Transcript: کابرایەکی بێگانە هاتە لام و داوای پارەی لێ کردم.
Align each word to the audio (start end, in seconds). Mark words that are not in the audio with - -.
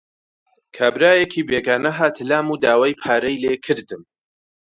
کابرایەکی 0.75 1.47
بێگانە 1.49 1.91
هاتە 1.99 2.23
لام 2.29 2.47
و 2.49 2.59
داوای 2.63 2.97
پارەی 3.01 3.41
لێ 3.43 3.53
کردم. 3.65 4.01